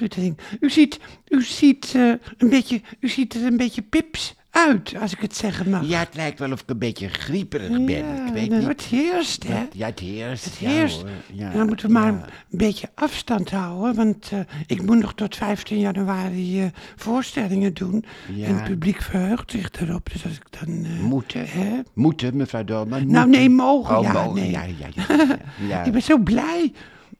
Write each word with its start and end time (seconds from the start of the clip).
meneer. 0.00 0.34
U 0.60 0.70
ziet, 0.70 0.98
u 1.28 1.42
ziet, 1.42 1.92
eh, 1.94 2.12
een 2.38 2.48
beetje, 2.48 2.80
u 3.00 3.08
ziet 3.08 3.34
er 3.34 3.44
een 3.44 3.56
beetje 3.56 3.82
pips 3.82 4.34
uit, 4.50 4.94
als 5.00 5.12
ik 5.12 5.20
het 5.20 5.36
zeggen 5.36 5.70
mag. 5.70 5.88
Ja, 5.88 5.98
het 5.98 6.14
lijkt 6.14 6.38
wel 6.38 6.52
of 6.52 6.60
ik 6.60 6.70
een 6.70 6.78
beetje 6.78 7.08
grieperig 7.08 7.68
ben. 7.68 7.88
Ja, 7.88 8.26
ik 8.26 8.32
weet 8.32 8.48
nou, 8.48 8.60
niet. 8.60 8.68
Het 8.68 8.82
heerst, 8.82 9.48
hè? 9.48 9.66
Ja, 9.72 9.86
het 9.86 9.98
heerst. 9.98 10.44
Het 10.44 10.56
ja, 10.56 10.68
heerst. 10.68 11.00
hoor. 11.00 11.10
Ja, 11.32 11.50
dan 11.50 11.66
moeten 11.66 11.86
we 11.86 11.92
maar 11.92 12.12
ja. 12.12 12.24
een 12.50 12.58
beetje 12.58 12.88
afstand 12.94 13.50
houden, 13.50 13.94
want 13.94 14.30
eh, 14.32 14.40
ik 14.66 14.82
moet 14.82 14.98
nog 14.98 15.14
tot 15.14 15.36
15 15.36 15.78
januari 15.78 16.62
eh, 16.62 16.66
voorstellingen 16.96 17.74
doen. 17.74 18.04
Ja. 18.34 18.46
En 18.46 18.54
het 18.54 18.64
publiek 18.64 19.02
verheugt 19.02 19.50
zich 19.50 19.70
erop, 19.80 20.12
dus 20.12 20.24
als 20.24 20.34
ik 20.34 20.46
dan... 20.60 20.86
Moeten. 21.02 21.46
hè? 21.46 21.80
Moeten, 21.94 22.36
mevrouw 22.36 22.64
Dolman. 22.64 23.10
Nou, 23.10 23.28
nee, 23.28 23.50
mogen, 23.50 23.98
Oh, 23.98 24.02
ja, 24.02 24.12
mogen, 24.12 24.34
nee. 24.34 24.50
ja, 24.50 24.62
ja, 24.62 24.74
ja, 24.94 25.04
ja, 25.06 25.38
ja. 25.68 25.84
Ik 25.90 25.92
ben 25.92 26.02
zo 26.02 26.18
blij 26.18 26.72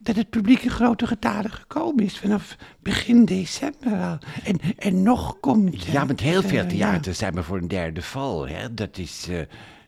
dat 0.03 0.17
het 0.17 0.31
publiek 0.31 0.63
in 0.63 0.71
grote 0.71 1.07
getalen 1.07 1.51
gekomen 1.51 2.05
is 2.05 2.19
vanaf 2.19 2.57
begin 2.83 3.25
december 3.25 3.93
al. 3.93 4.19
En, 4.45 4.59
en 4.79 5.03
nog 5.03 5.41
komt... 5.41 5.83
Ja, 5.85 6.05
met 6.05 6.21
heel 6.21 6.43
veel 6.43 6.63
ja. 6.63 6.67
theaters 6.69 7.19
zijn 7.19 7.35
we 7.35 7.43
voor 7.43 7.59
een 7.59 7.69
derde 7.69 8.03
val. 8.03 8.49
Hè? 8.49 8.75
Dat 8.75 8.99
is, 8.99 9.27
eh, 9.31 9.39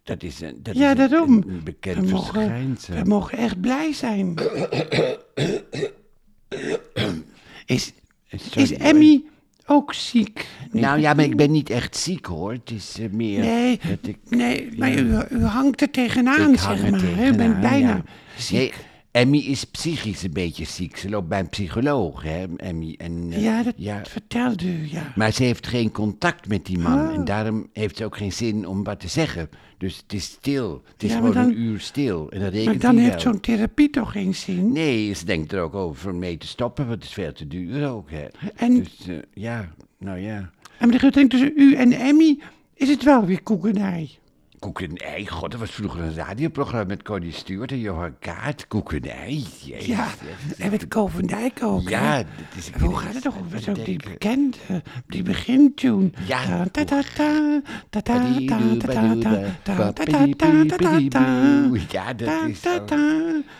dat 0.04 0.22
is, 0.22 0.40
een- 0.40 0.58
dat 0.62 0.76
Ja, 0.76 0.92
is 0.92 0.98
een- 0.98 1.08
daarom. 1.10 1.32
een, 1.36 1.48
een 1.48 1.64
bekend 1.64 1.96
We 1.96 2.10
mogen, 2.10 2.32
verschijnsel. 2.34 2.94
we 2.94 3.04
mogen 3.04 3.38
echt 3.38 3.60
blij 3.60 3.92
zijn. 3.92 4.34
Is, 7.66 7.92
Sorry, 8.36 8.62
is. 8.62 8.72
Emmy 8.72 9.22
ook 9.66 9.94
ziek? 9.94 10.46
Nou 10.70 11.00
ja, 11.00 11.14
maar 11.14 11.24
ik 11.24 11.36
ben 11.36 11.50
niet 11.50 11.70
echt 11.70 11.96
ziek 11.96 12.26
hoor. 12.26 12.52
Het 12.52 12.70
is 12.70 12.96
eh, 12.98 13.10
meer 13.10 13.40
Nee, 13.40 13.80
dat 13.88 13.98
ik... 14.06 14.18
nee 14.28 14.68
maar 14.76 14.92
u, 14.98 15.16
u 15.30 15.44
hangt 15.44 15.80
er 15.80 15.90
tegenaan, 15.90 16.52
ik 16.52 16.58
zeg 16.58 16.90
maar. 16.90 17.04
U 17.26 17.36
bent 17.36 17.60
bijna 17.60 17.88
ja. 17.88 18.02
ziek. 18.36 18.58
Nee, 18.58 18.72
Emmy 19.12 19.36
is 19.38 19.64
psychisch 19.64 20.22
een 20.22 20.32
beetje 20.32 20.64
ziek. 20.64 20.96
Ze 20.96 21.08
loopt 21.08 21.28
bij 21.28 21.38
een 21.38 21.48
psycholoog, 21.48 22.22
hè, 22.22 22.44
Emmy. 22.56 22.94
En, 22.98 23.26
eh, 23.32 23.42
Ja, 23.42 23.62
dat 23.62 23.74
ja. 23.76 24.02
vertelde 24.08 24.64
u, 24.66 24.88
ja. 24.90 25.12
Maar 25.16 25.32
ze 25.32 25.42
heeft 25.42 25.66
geen 25.66 25.90
contact 25.90 26.48
met 26.48 26.66
die 26.66 26.78
man. 26.78 27.08
Oh. 27.08 27.14
En 27.14 27.24
daarom 27.24 27.68
heeft 27.72 27.96
ze 27.96 28.04
ook 28.04 28.16
geen 28.16 28.32
zin 28.32 28.66
om 28.68 28.84
wat 28.84 29.00
te 29.00 29.08
zeggen. 29.08 29.48
Dus 29.78 29.96
het 29.96 30.12
is 30.12 30.24
stil. 30.24 30.82
Het 30.92 31.02
is 31.02 31.10
Ja, 31.10 31.16
gewoon 31.16 31.32
dan- 31.32 31.44
een 31.44 31.60
uur 31.60 31.80
stil. 31.80 32.30
En 32.30 32.50
rekent 32.50 32.64
Maar 32.64 32.78
dan 32.78 32.96
heeft 32.96 33.20
zo'n 33.20 33.40
therapie 33.40 33.90
toch 33.90 34.12
geen 34.12 34.34
zin? 34.34 34.72
Nee, 34.72 35.12
ze 35.14 35.24
denkt 35.24 35.52
er 35.52 35.60
ook 35.60 35.74
over 35.74 36.10
om 36.10 36.18
mee 36.18 36.38
te 36.38 36.46
stoppen, 36.46 36.86
want 36.86 36.96
het 36.98 37.08
is 37.08 37.14
veel 37.14 37.32
te 37.32 37.46
duur 37.48 37.88
ook. 37.88 38.10
Hè. 38.10 38.26
En- 38.56 38.74
Dus 38.74 39.06
eh, 39.08 39.14
ja, 39.34 39.72
nou 39.98 40.18
ja. 40.18 40.36
En 40.78 40.86
meneer 40.86 41.00
Guttering, 41.00 41.30
tussen 41.30 41.52
u 41.56 41.74
en 41.74 41.92
Emmy 41.92 42.38
is 42.74 42.88
het 42.88 43.02
wel 43.02 43.24
weer 43.24 43.42
koekenij. 43.42 44.10
Koek 44.62 44.80
en 44.80 44.96
ei, 44.96 45.26
god, 45.26 45.50
dat 45.50 45.60
was 45.60 45.70
vroeger 45.70 46.02
een 46.02 46.14
radioprogramma 46.14 46.86
met 46.86 47.02
Connie 47.02 47.32
Stewart 47.32 47.70
en 47.70 47.78
Johan 47.78 48.14
Kaart. 48.18 48.66
Koek 48.68 48.92
en 48.92 49.02
ei, 49.02 49.46
jezus. 49.64 49.86
Ja, 49.86 50.08
en 50.58 50.70
met 50.70 50.88
Ko 50.88 51.06
van 51.06 51.26
Dijk 51.26 51.62
ook. 51.62 51.88
Ja, 51.88 52.16
dat 52.16 52.26
is 52.56 52.70
Hoe 52.80 52.96
gaat 52.96 53.14
het 53.14 53.22
toch? 53.22 53.34
Was 53.50 53.68
ook 53.68 53.84
die 53.84 54.00
bekende, 54.10 54.56
die 55.06 55.22
begintune. 55.22 56.10
Ja. 56.26 56.64
Ja, 61.88 62.12
dat 62.12 62.28
is 62.46 62.60
ta 62.60 62.80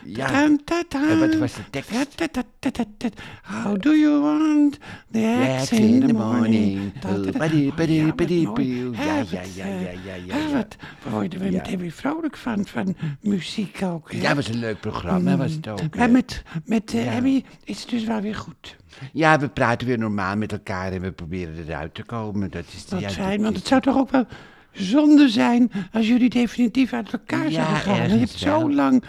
Ja. 0.05 0.33
En 0.33 1.19
wat 1.19 1.34
was 1.34 1.55
de 1.55 1.62
tekst? 1.70 1.91
How 3.42 3.80
do 3.80 3.95
you 3.95 4.20
want 4.20 4.78
the 5.11 5.19
eggs 5.19 5.73
in 5.73 6.06
the 6.06 6.12
morning? 6.12 6.92
Ja, 8.92 9.25
ja, 9.30 9.41
ja, 9.55 9.67
ja, 9.67 9.91
ja, 10.05 10.14
ja. 10.27 10.67
We 11.03 11.11
worden 11.11 11.39
weer 11.39 11.51
Ja. 11.51 11.57
meteen 11.62 11.79
weer 11.79 11.91
vrolijk 11.91 12.37
van, 12.37 12.67
van 12.67 12.97
muziek 13.21 13.81
ook. 13.83 14.12
hè? 14.12 14.21
Ja, 14.21 14.35
was 14.35 14.48
een 14.48 14.59
leuk 14.59 14.81
programma, 14.81 15.37
was 15.37 15.53
het 15.53 15.69
ook. 15.69 15.79
Maar 15.97 16.07
hè. 16.07 16.12
met, 16.12 16.43
met 16.65 16.95
eh. 16.95 17.17
Emmy 17.17 17.45
is 17.65 17.81
het 17.81 17.91
dus 17.91 18.05
wel 18.05 18.21
weer 18.21 18.35
goed. 18.35 18.77
Ja, 19.13 19.39
we 19.39 19.48
praten 19.48 19.86
weer 19.86 19.98
normaal 19.98 20.36
met 20.36 20.53
elkaar 20.53 20.92
en 20.92 21.01
we 21.01 21.13
proberen 21.13 21.55
eruit 21.69 21.95
te 21.95 22.03
komen. 22.03 22.51
Dat 22.51 22.64
is 22.77 22.85
ja, 22.89 23.01
dat 23.01 23.13
fijn, 23.13 23.42
want 23.42 23.57
het 23.57 23.67
zou 23.67 23.80
toch 23.80 23.97
ook 23.97 24.11
wel 24.11 24.27
zonde 24.73 25.29
zijn 25.29 25.70
als 25.92 26.07
jullie 26.08 26.30
definitief 26.30 26.92
uit 26.92 27.13
elkaar 27.13 27.51
zouden 27.51 27.77
gaan. 27.77 28.09
Je 28.09 28.17
hebt 28.19 28.30
zo 28.30 28.73
lang, 28.73 29.03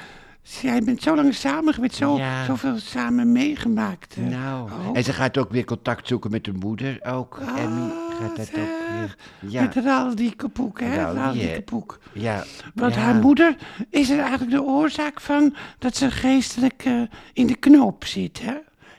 jij 0.62 0.82
bent 0.84 1.02
zo 1.02 1.16
lang 1.16 1.34
samen 1.34 1.74
geweest, 1.74 1.96
zo, 1.96 2.18
Ja. 2.18 2.46
zoveel 2.46 2.78
samen 2.78 3.32
meegemaakt. 3.32 4.16
eh. 4.18 4.24
Nou, 4.26 4.72
Oh. 4.72 4.90
en 4.98 5.04
ze 5.04 5.14
gaat 5.14 5.38
ook 5.38 5.52
weer 5.52 5.66
contact 5.66 6.08
zoeken 6.08 6.32
met 6.32 6.46
haar 6.46 6.56
moeder 6.56 7.00
ook. 7.06 7.42
Emmy 7.58 7.92
gaat 8.28 8.36
dat 8.38 8.46
zeg. 8.46 8.60
ook 8.60 8.90
weer. 9.00 9.16
Ja, 9.52 9.62
Met 9.62 9.76
Raal 9.76 10.16
die 10.16 10.36
kapoek, 10.36 10.80
hè? 10.80 10.96
Raal 11.14 11.34
die, 11.34 11.54
kapoek. 11.54 12.00
ja. 12.14 12.44
Want 12.74 12.96
haar 12.96 13.16
moeder 13.16 13.56
is 13.90 14.10
er 14.10 14.20
eigenlijk 14.20 14.52
de 14.52 14.64
oorzaak 14.64 15.22
van 15.22 15.56
dat 15.80 15.96
ze 15.96 16.12
geestelijk 16.12 16.82
eh, 16.86 17.02
in 17.34 17.48
de 17.48 17.56
knoop 17.56 18.06
zit, 18.06 18.42
hè? 18.42 18.54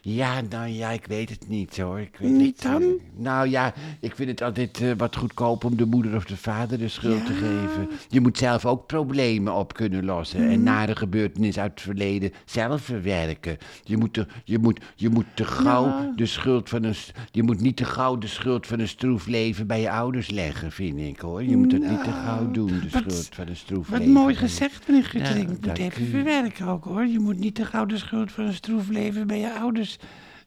Ja, 0.06 0.40
nou 0.48 0.68
ja, 0.68 0.90
ik 0.90 1.06
weet 1.06 1.28
het 1.30 1.48
niet 1.48 1.78
hoor. 1.78 2.00
Ik 2.00 2.16
weet 2.18 2.30
Niet 2.30 2.56
het, 2.56 2.64
eh, 2.64 2.70
dan? 2.72 2.82
Nou 3.16 3.48
ja, 3.48 3.74
ik 4.00 4.14
vind 4.14 4.28
het 4.28 4.42
altijd 4.42 4.80
eh, 4.80 4.90
wat 4.96 5.16
goedkoop 5.16 5.64
om 5.64 5.76
de 5.76 5.84
moeder 5.86 6.14
of 6.16 6.24
de 6.24 6.36
vader 6.36 6.78
de 6.78 6.88
schuld 6.88 7.26
te 7.26 7.32
geven. 7.32 7.88
Je 8.08 8.20
moet 8.20 8.38
zelf 8.38 8.66
ook 8.66 8.86
problemen 8.86 9.54
op 9.54 9.72
kunnen 9.74 10.04
lossen. 10.04 10.40
Mhm. 10.40 10.50
En 10.50 10.62
nare 10.62 10.96
gebeurtenissen 10.96 11.62
uit 11.62 11.70
het 11.70 11.80
verleden 11.80 12.32
zelf 12.44 12.82
verwerken. 12.82 13.56
Je 13.84 13.96
moet, 13.96 14.14
de, 14.14 14.26
je 14.44 14.58
moet, 14.58 14.80
je 14.94 15.08
moet 15.08 15.24
te 15.34 15.44
gauw 15.44 15.86
Ja. 15.86 16.12
de 16.16 16.26
schuld 16.26 16.68
van 16.68 16.82
een... 16.82 16.94
Je 17.30 17.42
moet 17.42 17.60
niet 17.60 17.76
te 17.76 17.84
gauw 17.84 18.18
de 18.18 18.26
schuld 18.26 18.66
van 18.66 18.78
een 18.80 18.88
stroef 18.88 19.26
leven 19.26 19.66
bij 19.66 19.80
je 19.80 19.90
ouders 19.90 20.30
leggen, 20.30 20.72
vind 20.72 20.98
ik 21.00 21.20
hoor. 21.20 21.42
Je 21.44 21.56
moet 21.56 21.70
dat 21.70 21.80
niet 21.80 22.04
te 22.04 22.10
gauw 22.12 22.50
doen, 22.50 22.66
de 22.66 22.88
wat- 22.90 23.02
schuld 23.02 23.28
van 23.34 23.48
een 23.48 23.56
stroef 23.56 23.88
Wat 23.88 23.98
leven. 23.98 24.12
mooi 24.14 24.34
gezegd, 24.34 24.88
meneer 24.88 25.04
Guttering. 25.04 25.46
Ja, 25.48 25.52
ik 25.54 25.66
moet 25.66 25.78
even 25.78 26.02
u. 26.02 26.06
verwerken 26.10 26.66
ook, 26.66 26.84
hoor. 26.84 27.06
Je 27.06 27.18
moet 27.18 27.38
niet 27.38 27.56
de 27.56 27.64
gouden 27.64 27.98
schuld 27.98 28.32
van 28.32 28.44
een 28.46 28.54
stroef 28.54 28.88
leven 28.88 29.26
bij 29.26 29.38
je 29.38 29.54
ouders 29.58 29.93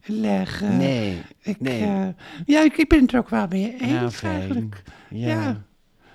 leggen. 0.06 0.78
Nee, 0.78 1.22
Ik, 1.42 1.60
nee. 1.60 1.82
eh, 1.84 2.08
ja, 2.46 2.62
ik, 2.64 2.78
ik 2.78 2.88
ben 2.90 3.02
het 3.02 3.12
er 3.14 3.20
ook 3.20 3.30
wel 3.30 3.46
mee 3.50 3.76
eens 3.80 4.22
Nou, 4.22 4.36
eigenlijk. 4.36 4.84
Ja. 5.10 5.28
Ja. 5.28 5.62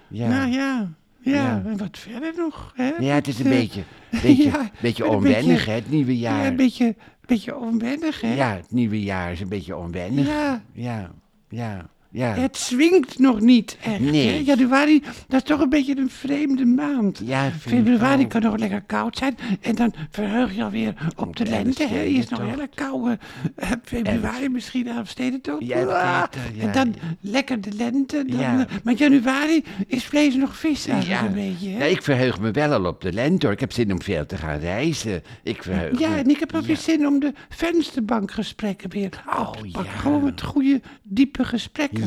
Ja. 0.09 0.29
Nou 0.29 0.51
ja, 0.51 0.89
ja, 1.21 1.33
Ja. 1.35 1.63
en 1.67 1.77
wat 1.77 1.99
verder 1.99 2.33
nog, 2.37 2.73
hè? 2.77 2.93
Ja, 2.99 3.15
het 3.15 3.29
is 3.29 3.39
een 3.39 3.45
Eh, 3.47 3.51
beetje, 3.59 3.83
beetje, 4.11 4.43
ja, 4.51 4.71
beetje 4.81 5.07
onwennig, 5.09 5.47
beetje- 5.47 5.71
hè, 5.71 5.77
het 5.77 5.91
nieuwe 5.91 6.19
Ja, 6.19 6.37
jaar. 6.37 6.47
een 6.47 6.57
beetje, 6.57 6.97
beetje 7.27 7.57
onwennig, 7.57 8.21
hè? 8.21 8.35
Ja, 8.35 8.55
het 8.57 8.71
nieuwe 8.73 9.03
jaar 9.03 9.33
is 9.33 9.41
een 9.41 9.49
beetje 9.49 9.77
onwennig. 9.77 10.27
Ja. 10.27 10.63
ja, 10.73 11.11
ja. 11.49 11.87
Ja. 12.13 12.35
Het 12.35 12.57
swingt 12.57 13.19
nog 13.19 13.41
niet 13.41 13.77
echt. 13.83 14.01
Nee. 14.01 14.29
Hè? 14.29 14.35
Januari, 14.45 15.03
dat 15.29 15.43
is 15.43 15.49
toch 15.49 15.61
een 15.61 15.69
beetje 15.69 15.97
een 15.97 16.11
vreemde 16.11 16.65
maand. 16.65 17.21
Ja, 17.25 17.51
Februari 17.61 18.27
kan 18.27 18.43
nog 18.43 18.57
lekker 18.57 18.83
koud 18.87 19.17
zijn. 19.19 19.37
En 19.61 19.75
dan 19.75 19.95
verheug 20.11 20.55
je 20.55 20.63
alweer 20.65 20.95
op 21.17 21.37
de 21.37 21.45
de 21.45 21.51
lente. 21.51 21.87
Hè? 21.87 22.03
Hier 22.05 22.19
is 22.19 22.29
nog 22.29 22.41
hele 22.41 22.69
koude 22.75 23.19
eh, 23.57 23.71
februari, 23.85 24.49
misschien 24.49 24.85
de 24.85 24.91
Elfstedentocht. 24.91 25.67
Ja, 25.67 25.81
Ah, 25.83 26.23
ja. 26.55 26.63
En 26.67 26.73
dan 26.73 26.95
lekker 27.21 27.61
de 27.61 27.73
lente. 27.73 28.25
Dan, 28.27 28.39
Ja. 28.41 28.59
eh, 28.59 28.65
Maar 28.85 28.95
januari 28.95 29.65
is 29.87 30.05
vlees 30.05 30.35
nog 30.35 30.57
vis 30.57 30.87
eigenlijk 30.87 31.23
een 31.23 31.33
beetje. 31.35 31.69
Hè? 31.69 31.87
Ik 31.87 32.03
verheug 32.03 32.41
me 32.41 32.51
wel 32.51 32.73
al 32.73 32.85
op 32.85 33.01
de 33.01 33.13
lente, 33.13 33.47
hoor. 33.47 33.55
Ik 33.55 33.61
heb 33.61 33.73
zin 33.73 33.93
om 33.93 34.03
veel 34.03 34.27
te 34.27 34.37
gaan 34.37 34.59
reizen. 34.59 35.23
Ik 35.43 35.63
verheug 35.63 35.99
Ja, 35.99 36.09
me. 36.09 36.17
en 36.17 36.31
ik 36.31 36.39
heb 36.41 36.55
ook 36.55 36.65
weer 36.65 36.77
zin 36.77 37.07
om 37.07 37.19
de 37.21 37.33
vensterbankgesprekken 37.49 38.91
weer 38.91 39.07
op 39.07 39.39
Oh, 39.39 39.51
te 39.51 39.59
pakken. 39.73 39.93
ja. 39.93 39.99
Gewoon 39.99 40.25
met 40.25 40.43
goede, 40.43 40.81
diepe 41.03 41.45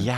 Ja, 0.03 0.17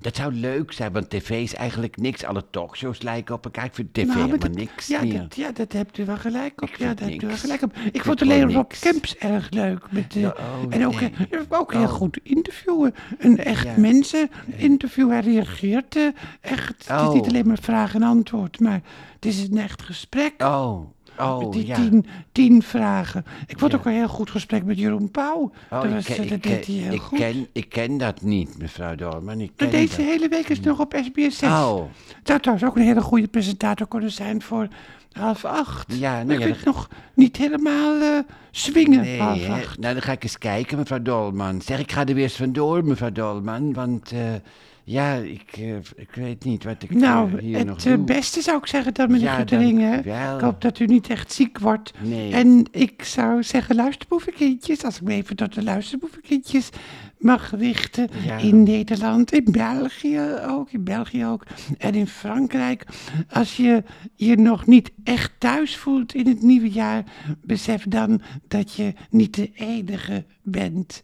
dat 0.00 0.16
zou 0.16 0.32
leuk 0.32 0.72
zijn, 0.72 0.92
want 0.92 1.10
tv 1.10 1.30
is 1.30 1.54
eigenlijk 1.54 1.96
niks. 1.96 2.24
Alle 2.24 2.44
talkshows 2.50 3.02
lijken 3.02 3.34
op 3.34 3.44
elkaar. 3.44 3.64
Ik 3.64 3.74
vind 3.74 3.94
tv 3.94 4.04
Nou, 4.04 4.16
helemaal 4.18 4.38
dat- 4.38 4.54
niks 4.54 4.86
ja, 4.86 5.02
meer. 5.02 5.18
dat, 5.20 5.36
ja, 5.36 5.52
dat 5.52 5.72
hebt 5.72 5.98
u 5.98 6.04
wel 6.04 6.16
gelijk 6.16 6.62
op. 6.62 6.68
Ik 6.68 6.78
Ja, 6.78 6.86
vind 6.86 6.98
daar 6.98 7.08
hebt 7.08 7.22
u 7.22 7.26
wel 7.26 7.28
niks. 7.28 7.40
gelijk 7.40 7.62
op. 7.62 7.76
Ik, 7.92 8.02
vond 8.02 8.22
alleen 8.22 8.52
Rob. 8.52 8.70
Kemps 8.80 9.16
erg 9.16 9.50
leuk. 9.50 9.90
Met, 9.90 10.16
oh, 10.16 10.30
en 10.70 10.86
ook, 10.86 11.00
nee. 11.00 11.12
ook 11.48 11.72
heel 11.72 11.82
Oh. 11.82 11.88
goed 11.88 12.18
interviewen. 12.22 12.94
Een 13.18 13.38
echt 13.38 13.64
Ja. 13.64 13.74
mensen 13.76 14.30
interview. 14.56 15.10
Hij 15.10 15.20
reageert 15.20 15.96
eh, 15.96 16.06
echt. 16.40 16.68
Het 16.68 17.00
is 17.00 17.06
Oh. 17.06 17.12
niet 17.12 17.26
alleen 17.26 17.46
maar 17.46 17.58
vraag 17.60 17.94
en 17.94 18.02
antwoord, 18.02 18.60
maar 18.60 18.80
het 19.14 19.24
is 19.24 19.42
een 19.48 19.58
echt 19.58 19.82
gesprek. 19.82 20.34
Oh, 20.42 20.80
oh, 21.18 21.52
die 21.52 21.66
ja. 21.66 21.74
tien, 21.74 22.06
tien 22.32 22.62
vragen. 22.62 23.24
Ik 23.46 23.58
vond 23.58 23.72
Ja. 23.72 23.78
ook 23.78 23.84
een 23.84 23.92
heel 23.92 24.08
goed 24.08 24.30
gesprek 24.30 24.64
met 24.64 24.78
Jeroen 24.78 25.10
Pauw. 25.10 25.50
Oh, 25.70 25.84
ik, 25.84 26.04
ken, 26.04 26.16
dat 26.28 26.30
ik, 26.30 26.40
ken, 26.40 26.74
heel 26.74 26.92
ik, 26.92 27.00
goed. 27.00 27.18
ken, 27.18 27.46
ik 27.52 27.68
ken 27.68 27.98
dat 27.98 28.22
niet, 28.22 28.58
mevrouw 28.58 28.94
Dorman. 28.94 29.40
Ik 29.40 29.50
ken 29.56 29.68
Maar 29.68 29.76
deze 29.80 29.96
dat. 29.96 30.06
hele 30.06 30.28
week 30.28 30.48
is 30.48 30.60
nog 30.60 30.80
op 30.80 30.94
SBS 31.04 31.38
6. 31.38 31.48
Oh, 31.50 31.82
Het 32.16 32.26
zou 32.26 32.40
trouwens 32.40 32.68
ook 32.68 32.76
een 32.76 32.82
hele 32.82 33.00
goede 33.00 33.28
presentator 33.28 33.88
kunnen 33.88 34.10
zijn 34.12 34.42
voor 34.42 34.68
half 35.12 35.44
acht. 35.44 35.94
Ja, 35.98 36.12
Maar 36.12 36.24
nou 36.24 36.40
ik 36.40 36.46
ja, 36.46 36.54
het 36.54 36.64
nog 36.64 36.88
niet 37.14 37.36
helemaal 37.36 38.00
eh 38.00 38.18
swingen, 38.50 39.00
nee, 39.00 39.20
half 39.20 39.46
hè. 39.46 39.52
acht. 39.52 39.78
Nou, 39.78 39.92
dan 39.94 40.02
ga 40.02 40.12
ik 40.12 40.22
eens 40.22 40.38
kijken, 40.38 40.78
mevrouw 40.78 41.02
Dolman. 41.02 41.60
Zeg, 41.60 41.78
ik 41.78 41.92
ga 41.92 42.00
er 42.06 42.14
weer 42.14 42.22
eens 42.22 42.36
vandoor, 42.36 42.84
mevrouw 42.84 43.12
Dolman. 43.12 43.72
Want, 43.72 44.12
eh, 44.12 44.18
ja, 44.84 45.14
ik, 45.14 45.50
eh, 45.56 45.76
ik 45.96 46.10
weet 46.14 46.44
niet 46.44 46.64
wat 46.64 46.82
ik 46.82 46.90
eh, 46.90 46.96
Nou, 46.96 47.40
hier 47.40 47.64
nog 47.64 47.76
het 47.76 47.86
eh, 47.86 47.92
doe. 47.94 48.04
beste 48.04 48.40
zou 48.42 48.58
ik 48.58 48.66
zeggen 48.66 48.94
dan, 48.94 49.10
meneer 49.10 49.26
Ja, 49.26 49.34
Guttering, 49.36 49.80
hè. 49.80 49.90
dank 49.90 50.04
u 50.04 50.08
wel. 50.08 50.34
Ik 50.34 50.40
hoop 50.40 50.60
dat 50.60 50.78
u 50.78 50.86
niet 50.86 51.08
echt 51.10 51.32
ziek 51.32 51.58
wordt. 51.58 51.92
Nee. 52.02 52.32
En 52.32 52.66
ik 52.70 53.02
zou 53.04 53.42
zeggen, 53.42 53.74
luisterboevenkindjes, 53.76 54.84
als 54.84 54.96
ik 54.96 55.02
me 55.02 55.12
even 55.14 55.36
tot 55.36 55.54
de 55.54 55.62
luisterboevenkindjes 55.62 56.68
mag 57.22 57.50
richten 57.58 58.08
Ja. 58.24 58.36
in 58.36 58.62
Nederland, 58.62 59.32
in 59.32 59.52
België 59.52 60.20
ook, 60.48 60.70
in 60.70 60.84
België 60.84 61.26
ook 61.26 61.44
en 61.78 61.94
in 61.94 62.06
Frankrijk. 62.06 62.86
Als 63.30 63.56
je 63.56 63.82
je 64.14 64.36
nog 64.36 64.66
niet 64.66 64.90
echt 65.04 65.32
thuis 65.38 65.76
voelt 65.76 66.14
in 66.14 66.26
het 66.28 66.42
nieuwe 66.42 66.70
jaar, 66.70 67.04
besef 67.42 67.84
dan 67.88 68.20
dat 68.48 68.72
je 68.74 68.92
niet 69.10 69.34
de 69.34 69.50
enige 69.54 70.24
bent. 70.42 71.00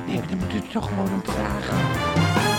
Nee, 0.07 0.17
maar 0.17 0.27
dan 0.27 0.37
moet 0.37 0.53
er 0.53 0.67
toch 0.69 0.87
gewoon 0.87 1.13
om 1.13 1.21
vragen. 1.23 2.50